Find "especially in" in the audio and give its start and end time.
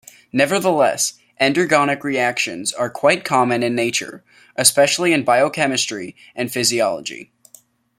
4.55-5.23